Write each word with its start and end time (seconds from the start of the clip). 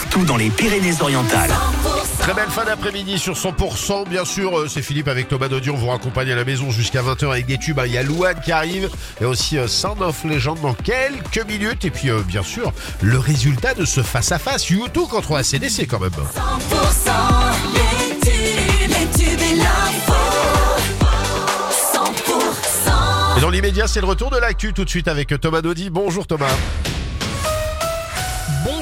partout 0.00 0.24
dans 0.24 0.36
les 0.36 0.48
Pyrénées-Orientales. 0.50 1.50
Très 2.20 2.32
belle 2.32 2.48
fin 2.48 2.64
d'après-midi 2.64 3.18
sur 3.18 3.34
100%. 3.34 4.08
Bien 4.08 4.24
sûr, 4.24 4.58
euh, 4.58 4.68
c'est 4.68 4.82
Philippe 4.82 5.08
avec 5.08 5.28
Thomas 5.28 5.48
Dodion. 5.48 5.74
vous 5.74 5.88
raccompagne 5.88 6.30
à 6.32 6.36
la 6.36 6.44
maison 6.44 6.70
jusqu'à 6.70 7.02
20h 7.02 7.30
avec 7.30 7.46
des 7.46 7.58
tubes. 7.58 7.80
Il 7.84 7.92
y 7.92 7.98
a 7.98 8.02
Louane 8.02 8.40
qui 8.40 8.50
arrive 8.50 8.88
et 9.20 9.24
aussi 9.24 9.58
euh, 9.58 9.66
Sound 9.66 10.00
of 10.00 10.24
Legend 10.24 10.58
dans 10.60 10.72
quelques 10.74 11.44
minutes. 11.46 11.84
Et 11.84 11.90
puis, 11.90 12.08
euh, 12.08 12.22
bien 12.22 12.42
sûr, 12.42 12.72
le 13.02 13.18
résultat 13.18 13.74
de 13.74 13.84
ce 13.84 14.02
face-à-face 14.02 14.70
YouTube 14.70 15.08
contre 15.10 15.34
la 15.34 15.42
CDC 15.42 15.86
quand 15.86 16.00
même. 16.00 16.10
100% 16.10 17.10
les 17.74 18.18
tubes, 18.20 18.88
les 18.88 19.18
tubes 19.18 19.40
et 19.40 19.56
l'info. 19.56 20.14
100% 21.92 23.38
Et 23.38 23.40
dans 23.40 23.50
l'immédiat, 23.50 23.86
c'est 23.86 24.00
le 24.00 24.06
retour 24.06 24.30
de 24.30 24.38
l'actu 24.38 24.72
tout 24.72 24.84
de 24.84 24.90
suite 24.90 25.08
avec 25.08 25.38
Thomas 25.40 25.60
Dodi. 25.60 25.90
Bonjour 25.90 26.26
Thomas. 26.26 26.56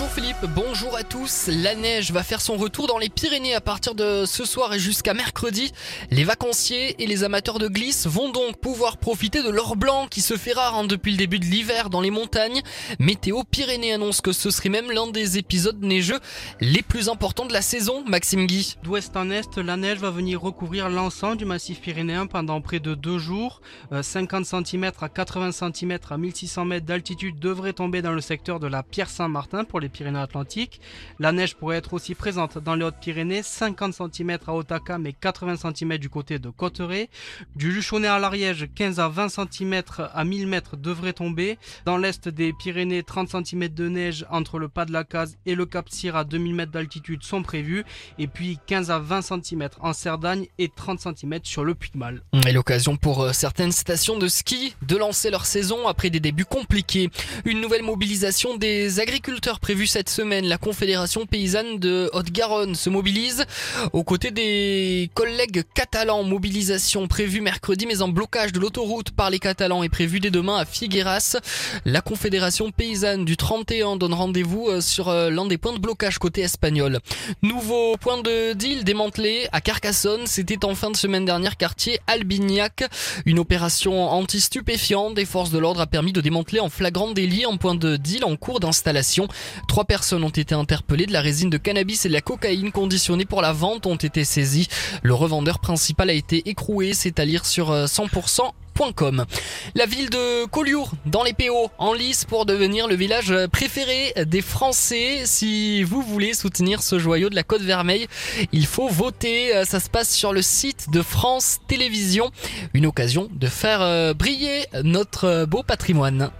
Bonjour 0.00 0.14
Philippe, 0.14 0.46
bonjour 0.54 0.96
à 0.96 1.02
tous. 1.02 1.48
La 1.48 1.74
neige 1.74 2.10
va 2.10 2.22
faire 2.22 2.40
son 2.40 2.56
retour 2.56 2.86
dans 2.86 2.96
les 2.96 3.10
Pyrénées 3.10 3.54
à 3.54 3.60
partir 3.60 3.94
de 3.94 4.24
ce 4.24 4.46
soir 4.46 4.72
et 4.72 4.78
jusqu'à 4.78 5.12
mercredi. 5.12 5.72
Les 6.10 6.24
vacanciers 6.24 7.02
et 7.02 7.06
les 7.06 7.22
amateurs 7.22 7.58
de 7.58 7.68
glisse 7.68 8.06
vont 8.06 8.30
donc 8.30 8.56
pouvoir 8.56 8.96
profiter 8.96 9.42
de 9.42 9.50
l'or 9.50 9.76
blanc 9.76 10.06
qui 10.08 10.22
se 10.22 10.38
fait 10.38 10.54
rare 10.54 10.74
hein, 10.74 10.84
depuis 10.84 11.10
le 11.10 11.18
début 11.18 11.38
de 11.38 11.44
l'hiver 11.44 11.90
dans 11.90 12.00
les 12.00 12.10
montagnes. 12.10 12.62
Météo 12.98 13.42
Pyrénées 13.44 13.92
annonce 13.92 14.22
que 14.22 14.32
ce 14.32 14.48
serait 14.48 14.70
même 14.70 14.90
l'un 14.90 15.06
des 15.06 15.36
épisodes 15.36 15.82
neigeux 15.82 16.18
les 16.62 16.80
plus 16.80 17.10
importants 17.10 17.44
de 17.44 17.52
la 17.52 17.60
saison, 17.60 18.02
Maxime 18.06 18.46
Guy. 18.46 18.76
D'ouest 18.82 19.14
en 19.18 19.30
est, 19.30 19.58
la 19.58 19.76
neige 19.76 19.98
va 19.98 20.10
venir 20.10 20.40
recouvrir 20.40 20.88
l'ensemble 20.88 21.36
du 21.36 21.44
massif 21.44 21.82
pyrénéen 21.82 22.26
pendant 22.26 22.62
près 22.62 22.80
de 22.80 22.94
deux 22.94 23.18
jours. 23.18 23.60
Euh, 23.92 24.02
50 24.02 24.46
cm 24.46 24.92
à 24.98 25.10
80 25.10 25.52
cm 25.52 25.98
à 26.08 26.16
1600 26.16 26.64
mètres 26.64 26.86
d'altitude 26.86 27.38
devraient 27.38 27.74
tomber 27.74 28.00
dans 28.00 28.12
le 28.12 28.22
secteur 28.22 28.60
de 28.60 28.66
la 28.66 28.82
Pierre-Saint-Martin 28.82 29.64
pour 29.64 29.78
les 29.78 29.89
Pyrénées-Atlantiques. 29.90 30.80
La 31.18 31.32
neige 31.32 31.56
pourrait 31.56 31.76
être 31.76 31.92
aussi 31.92 32.14
présente 32.14 32.58
dans 32.58 32.74
les 32.74 32.84
Hautes-Pyrénées, 32.84 33.42
50 33.42 33.94
cm 33.94 34.38
à 34.46 34.54
Otacam 34.54 35.06
et 35.06 35.12
80 35.12 35.56
cm 35.56 35.98
du 35.98 36.08
côté 36.08 36.38
de 36.38 36.50
Cotteret. 36.50 37.08
Du 37.56 37.72
Luchonnet 37.72 38.08
à 38.08 38.18
l'Ariège, 38.18 38.68
15 38.74 39.00
à 39.00 39.08
20 39.08 39.28
cm 39.28 39.82
à 39.98 40.24
1000 40.24 40.46
mètres 40.46 40.76
devraient 40.76 41.12
tomber. 41.12 41.58
Dans 41.84 41.96
l'est 41.96 42.28
des 42.28 42.52
Pyrénées, 42.52 43.02
30 43.02 43.44
cm 43.44 43.68
de 43.68 43.88
neige 43.88 44.26
entre 44.30 44.58
le 44.58 44.68
pas 44.68 44.84
de 44.84 44.92
la 44.92 45.04
case 45.04 45.36
et 45.46 45.54
le 45.54 45.66
Cap 45.66 45.88
Cyr 45.88 46.16
à 46.16 46.24
2000 46.24 46.54
mètres 46.54 46.72
d'altitude 46.72 47.22
sont 47.22 47.42
prévus. 47.42 47.84
Et 48.18 48.26
puis 48.26 48.58
15 48.66 48.90
à 48.90 48.98
20 48.98 49.22
cm 49.22 49.68
en 49.80 49.92
Cerdagne 49.92 50.46
et 50.58 50.68
30 50.68 51.00
cm 51.00 51.40
sur 51.42 51.64
le 51.64 51.74
Puigmal. 51.74 52.22
Et 52.46 52.52
l'occasion 52.52 52.96
pour 52.96 53.22
euh, 53.22 53.32
certaines 53.32 53.72
stations 53.72 54.18
de 54.18 54.28
ski 54.28 54.74
de 54.82 54.96
lancer 54.96 55.30
leur 55.30 55.46
saison 55.46 55.88
après 55.88 56.10
des 56.10 56.20
débuts 56.20 56.44
compliqués. 56.44 57.10
Une 57.44 57.60
nouvelle 57.60 57.82
mobilisation 57.82 58.56
des 58.56 59.00
agriculteurs 59.00 59.60
prévue 59.70 59.86
cette 59.86 60.10
semaine. 60.10 60.46
La 60.46 60.58
Confédération 60.58 61.26
paysanne 61.26 61.78
de 61.78 62.10
Haute-Garonne 62.12 62.74
se 62.74 62.90
mobilise 62.90 63.44
aux 63.92 64.02
côtés 64.02 64.32
des 64.32 65.12
collègues 65.14 65.62
catalans. 65.74 66.24
Mobilisation 66.24 67.06
prévue 67.06 67.40
mercredi 67.40 67.86
mais 67.86 68.02
en 68.02 68.08
blocage 68.08 68.50
de 68.50 68.58
l'autoroute 68.58 69.12
par 69.12 69.30
les 69.30 69.38
Catalans 69.38 69.84
est 69.84 69.88
prévue 69.88 70.18
dès 70.18 70.32
demain 70.32 70.56
à 70.56 70.64
Figueras. 70.64 71.36
La 71.84 72.00
Confédération 72.00 72.72
paysanne 72.72 73.24
du 73.24 73.36
31 73.36 73.94
donne 73.94 74.12
rendez-vous 74.12 74.66
euh, 74.68 74.80
sur 74.80 75.08
euh, 75.08 75.30
l'un 75.30 75.46
des 75.46 75.56
points 75.56 75.72
de 75.72 75.78
blocage 75.78 76.18
côté 76.18 76.40
espagnol. 76.40 76.98
Nouveau 77.42 77.96
point 77.96 78.20
de 78.20 78.54
deal 78.54 78.82
démantelé 78.82 79.46
à 79.52 79.60
Carcassonne. 79.60 80.26
C'était 80.26 80.64
en 80.64 80.74
fin 80.74 80.90
de 80.90 80.96
semaine 80.96 81.24
dernière 81.24 81.56
quartier 81.56 82.00
Albignac. 82.08 82.82
Une 83.24 83.38
opération 83.38 84.10
anti-stupéfiant 84.10 85.12
des 85.12 85.26
forces 85.26 85.52
de 85.52 85.58
l'ordre 85.60 85.80
a 85.80 85.86
permis 85.86 86.12
de 86.12 86.20
démanteler 86.20 86.58
en 86.58 86.70
flagrant 86.70 87.12
délit 87.12 87.44
un 87.44 87.56
point 87.56 87.76
de 87.76 87.94
deal 87.96 88.24
en 88.24 88.34
cours 88.34 88.58
d'installation. 88.58 89.28
Trois 89.68 89.84
personnes 89.84 90.24
ont 90.24 90.28
été 90.28 90.54
interpellées. 90.54 91.06
De 91.06 91.12
la 91.12 91.20
résine 91.20 91.50
de 91.50 91.58
cannabis 91.58 92.04
et 92.04 92.08
de 92.08 92.14
la 92.14 92.20
cocaïne 92.20 92.72
conditionnée 92.72 93.24
pour 93.24 93.42
la 93.42 93.52
vente 93.52 93.86
ont 93.86 93.96
été 93.96 94.24
saisies. 94.24 94.68
Le 95.02 95.14
revendeur 95.14 95.58
principal 95.58 96.10
a 96.10 96.14
été 96.14 96.48
écroué. 96.48 96.92
C'est 96.92 97.18
à 97.18 97.24
lire 97.24 97.44
sur 97.46 97.70
euh, 97.70 97.86
100%. 97.86 98.50
Com. 98.96 99.26
La 99.74 99.84
ville 99.84 100.08
de 100.08 100.46
Collioure, 100.46 100.92
dans 101.04 101.22
les 101.22 101.34
PO, 101.34 101.70
en 101.76 101.92
lice 101.92 102.24
pour 102.24 102.46
devenir 102.46 102.88
le 102.88 102.94
village 102.94 103.34
préféré 103.52 104.14
des 104.24 104.40
Français. 104.40 105.24
Si 105.26 105.82
vous 105.82 106.00
voulez 106.00 106.32
soutenir 106.32 106.82
ce 106.82 106.98
joyau 106.98 107.28
de 107.28 107.34
la 107.34 107.42
Côte 107.42 107.60
Vermeille, 107.60 108.06
il 108.52 108.64
faut 108.64 108.88
voter. 108.88 109.54
Euh, 109.54 109.64
Ça 109.66 109.80
se 109.80 109.90
passe 109.90 110.10
sur 110.14 110.32
le 110.32 110.40
site 110.40 110.88
de 110.90 111.02
France 111.02 111.58
Télévisions. 111.68 112.30
Une 112.72 112.86
occasion 112.86 113.28
de 113.30 113.48
faire 113.48 113.82
euh, 113.82 114.14
briller 114.14 114.64
notre 114.82 115.24
euh, 115.24 115.46
beau 115.46 115.62
patrimoine. 115.62 116.30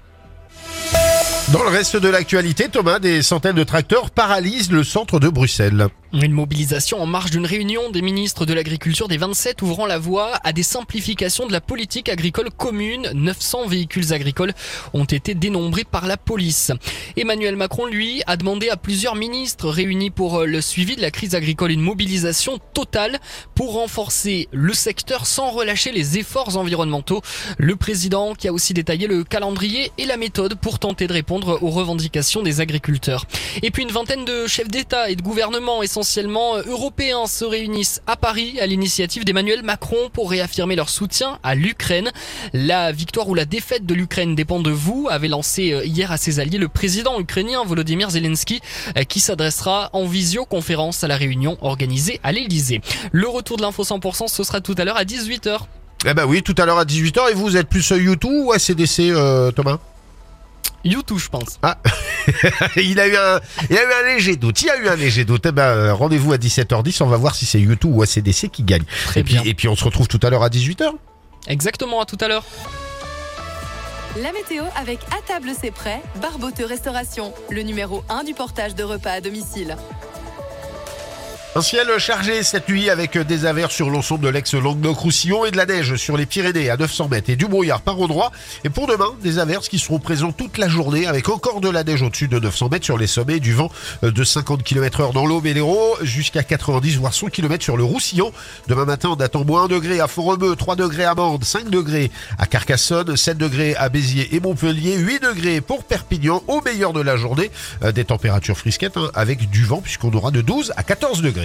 Dans 1.52 1.64
le 1.64 1.68
reste 1.68 1.96
de 1.96 2.08
l'actualité, 2.08 2.68
Thomas, 2.68 3.00
des 3.00 3.22
centaines 3.22 3.56
de 3.56 3.64
tracteurs 3.64 4.12
paralysent 4.12 4.70
le 4.70 4.84
centre 4.84 5.18
de 5.18 5.28
Bruxelles. 5.28 5.88
Une 6.12 6.32
mobilisation 6.32 7.00
en 7.00 7.06
marge 7.06 7.30
d'une 7.30 7.46
réunion 7.46 7.88
des 7.88 8.02
ministres 8.02 8.44
de 8.44 8.52
l'Agriculture 8.52 9.06
des 9.06 9.16
27 9.16 9.62
ouvrant 9.62 9.86
la 9.86 9.96
voie 9.96 10.32
à 10.42 10.52
des 10.52 10.64
simplifications 10.64 11.46
de 11.46 11.52
la 11.52 11.60
politique 11.60 12.08
agricole 12.08 12.50
commune. 12.50 13.08
900 13.14 13.68
véhicules 13.68 14.12
agricoles 14.12 14.52
ont 14.92 15.04
été 15.04 15.34
dénombrés 15.34 15.84
par 15.84 16.08
la 16.08 16.16
police. 16.16 16.72
Emmanuel 17.16 17.54
Macron, 17.54 17.86
lui, 17.86 18.24
a 18.26 18.36
demandé 18.36 18.70
à 18.70 18.76
plusieurs 18.76 19.14
ministres 19.14 19.68
réunis 19.68 20.10
pour 20.10 20.40
le 20.40 20.60
suivi 20.60 20.96
de 20.96 21.00
la 21.00 21.12
crise 21.12 21.36
agricole 21.36 21.70
une 21.70 21.80
mobilisation 21.80 22.58
totale 22.74 23.20
pour 23.54 23.74
renforcer 23.74 24.48
le 24.50 24.72
secteur 24.74 25.26
sans 25.26 25.50
relâcher 25.50 25.92
les 25.92 26.18
efforts 26.18 26.56
environnementaux. 26.56 27.22
Le 27.56 27.76
président 27.76 28.34
qui 28.34 28.48
a 28.48 28.52
aussi 28.52 28.74
détaillé 28.74 29.06
le 29.06 29.22
calendrier 29.22 29.92
et 29.96 30.06
la 30.06 30.16
méthode 30.16 30.56
pour 30.56 30.80
tenter 30.80 31.06
de 31.06 31.12
répondre 31.12 31.62
aux 31.62 31.70
revendications 31.70 32.42
des 32.42 32.60
agriculteurs. 32.60 33.26
Et 33.62 33.70
puis 33.70 33.84
une 33.84 33.92
vingtaine 33.92 34.24
de 34.24 34.48
chefs 34.48 34.68
d'État 34.68 35.08
et 35.08 35.14
de 35.14 35.22
gouvernement 35.22 35.84
essentiellement 36.00 36.56
européens 36.56 37.26
se 37.26 37.44
réunissent 37.44 38.00
à 38.06 38.16
Paris 38.16 38.58
à 38.58 38.66
l'initiative 38.66 39.26
d'Emmanuel 39.26 39.62
Macron 39.62 40.08
pour 40.10 40.30
réaffirmer 40.30 40.74
leur 40.74 40.88
soutien 40.88 41.38
à 41.42 41.54
l'Ukraine. 41.54 42.10
La 42.54 42.90
victoire 42.90 43.28
ou 43.28 43.34
la 43.34 43.44
défaite 43.44 43.84
de 43.84 43.92
l'Ukraine 43.92 44.34
dépend 44.34 44.60
de 44.60 44.70
vous, 44.70 45.08
avait 45.10 45.28
lancé 45.28 45.72
euh, 45.72 45.84
hier 45.84 46.10
à 46.10 46.16
ses 46.16 46.40
alliés 46.40 46.56
le 46.56 46.68
président 46.68 47.20
ukrainien 47.20 47.62
Volodymyr 47.66 48.08
Zelensky 48.08 48.62
euh, 48.96 49.02
qui 49.02 49.20
s'adressera 49.20 49.90
en 49.92 50.06
visioconférence 50.06 51.04
à 51.04 51.08
la 51.08 51.18
réunion 51.18 51.58
organisée 51.60 52.18
à 52.22 52.32
l'Elysée. 52.32 52.80
Le 53.12 53.28
retour 53.28 53.58
de 53.58 53.62
l'info 53.62 53.82
100% 53.82 54.28
ce 54.28 54.42
sera 54.42 54.62
tout 54.62 54.74
à 54.78 54.86
l'heure 54.86 54.96
à 54.96 55.04
18h. 55.04 55.58
Eh 56.06 56.14
ben 56.14 56.24
oui, 56.24 56.42
tout 56.42 56.54
à 56.56 56.64
l'heure 56.64 56.78
à 56.78 56.86
18h. 56.86 57.30
Et 57.30 57.34
vous 57.34 57.58
êtes 57.58 57.68
plus 57.68 57.90
YouTube 57.90 58.46
ou 58.46 58.52
ACDC, 58.52 59.00
euh, 59.00 59.50
Thomas? 59.50 59.78
YouTube, 60.84 61.18
je 61.18 61.28
pense. 61.28 61.58
Ah, 61.62 61.78
il 62.76 62.98
a 63.00 63.06
eu 63.06 63.16
un, 63.16 63.40
il 63.68 63.76
a 63.76 63.82
eu 63.82 63.92
un 63.92 64.14
léger 64.14 64.36
doute. 64.36 64.62
Il 64.62 64.66
y 64.66 64.70
a 64.70 64.76
eu 64.78 64.88
un 64.88 64.96
léger 64.96 65.24
doute. 65.24 65.46
Eh 65.46 65.52
ben, 65.52 65.62
euh, 65.62 65.94
rendez-vous 65.94 66.32
à 66.32 66.36
17h10. 66.36 67.02
On 67.02 67.06
va 67.06 67.16
voir 67.16 67.34
si 67.34 67.46
c'est 67.46 67.60
YouTube 67.60 67.94
ou 67.94 68.02
ACDC 68.02 68.48
qui 68.50 68.62
gagne. 68.62 68.84
Très 69.06 69.20
et 69.20 69.24
puis, 69.24 69.34
bien. 69.34 69.42
et 69.44 69.54
puis 69.54 69.68
on 69.68 69.76
se 69.76 69.84
retrouve 69.84 70.08
tout 70.08 70.20
à 70.22 70.30
l'heure 70.30 70.42
à 70.42 70.48
18h. 70.48 70.90
Exactement, 71.48 72.00
à 72.00 72.06
tout 72.06 72.18
à 72.20 72.28
l'heure. 72.28 72.44
La 74.20 74.32
météo 74.32 74.64
avec 74.76 74.98
À 75.16 75.22
table 75.24 75.52
c'est 75.58 75.70
prêt, 75.70 76.02
Barboteux 76.20 76.66
Restauration, 76.66 77.32
le 77.48 77.62
numéro 77.62 78.02
1 78.08 78.24
du 78.24 78.34
portage 78.34 78.74
de 78.74 78.82
repas 78.82 79.12
à 79.12 79.20
domicile. 79.20 79.76
Un 81.56 81.62
ciel 81.62 81.88
chargé 81.98 82.44
cette 82.44 82.68
nuit 82.68 82.90
avec 82.90 83.18
des 83.18 83.44
averses 83.44 83.74
sur 83.74 83.90
l'ensemble 83.90 84.24
de 84.24 84.28
l'ex-Languedoc-Roussillon 84.28 85.44
et 85.44 85.50
de 85.50 85.56
la 85.56 85.66
neige 85.66 85.96
sur 85.96 86.16
les 86.16 86.24
Pyrénées 86.24 86.70
à 86.70 86.76
900 86.76 87.08
mètres 87.08 87.28
et 87.28 87.34
du 87.34 87.46
brouillard 87.46 87.80
par 87.80 88.00
endroit. 88.00 88.30
Et 88.62 88.70
pour 88.70 88.86
demain, 88.86 89.16
des 89.20 89.40
averses 89.40 89.68
qui 89.68 89.80
seront 89.80 89.98
présentes 89.98 90.36
toute 90.36 90.58
la 90.58 90.68
journée 90.68 91.08
avec 91.08 91.28
encore 91.28 91.60
de 91.60 91.68
la 91.68 91.82
neige 91.82 92.02
au-dessus 92.02 92.28
de 92.28 92.38
900 92.38 92.68
mètres 92.68 92.84
sur 92.84 92.96
les 92.96 93.08
sommets, 93.08 93.40
du 93.40 93.52
vent 93.52 93.68
de 94.02 94.22
50 94.22 94.62
km 94.62 95.00
heure 95.00 95.12
dans 95.12 95.26
l'Aube 95.26 95.44
et 95.44 95.60
jusqu'à 96.02 96.44
90 96.44 96.98
voire 96.98 97.12
100 97.12 97.30
km 97.30 97.64
sur 97.64 97.76
le 97.76 97.82
Roussillon. 97.82 98.30
Demain 98.68 98.84
matin, 98.84 99.08
on 99.18 99.20
attend 99.20 99.44
moins 99.44 99.64
1 99.64 99.68
degré 99.68 99.98
à 99.98 100.06
Font-Romeu, 100.06 100.54
3 100.54 100.76
degrés 100.76 101.04
à 101.04 101.16
Mende, 101.16 101.42
5 101.42 101.68
degrés 101.68 102.12
à 102.38 102.46
Carcassonne, 102.46 103.16
7 103.16 103.36
degrés 103.36 103.74
à 103.74 103.88
Béziers 103.88 104.36
et 104.36 104.38
Montpellier, 104.38 104.98
8 104.98 105.24
degrés 105.24 105.60
pour 105.60 105.82
Perpignan 105.82 106.44
au 106.46 106.60
meilleur 106.60 106.92
de 106.92 107.00
la 107.00 107.16
journée. 107.16 107.50
Euh, 107.82 107.90
Des 107.90 108.04
températures 108.04 108.56
frisquettes 108.56 108.96
hein, 108.96 109.10
avec 109.14 109.50
du 109.50 109.64
vent 109.64 109.80
puisqu'on 109.80 110.12
aura 110.12 110.30
de 110.30 110.42
12 110.42 110.74
à 110.76 110.84
14 110.84 111.22
degrés. 111.22 111.38